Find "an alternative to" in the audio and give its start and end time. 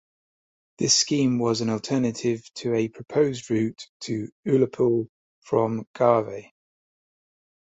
1.61-2.73